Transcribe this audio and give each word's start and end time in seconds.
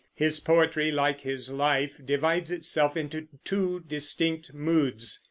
His 0.15 0.39
poetry, 0.39 0.89
like 0.89 1.21
his 1.21 1.51
life, 1.51 2.01
divides 2.03 2.49
itself 2.49 2.97
into 2.97 3.27
two 3.45 3.81
distinct 3.87 4.51
moods. 4.51 5.19